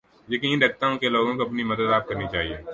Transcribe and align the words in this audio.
یقین 0.27 0.63
رکھتا 0.63 0.87
ہوں 0.87 0.97
کے 0.97 1.09
لوگوں 1.09 1.33
کو 1.35 1.41
اپنی 1.41 1.63
مدد 1.63 1.93
آپ 1.93 2.07
کرنی 2.07 2.25
چاھیے 2.31 2.57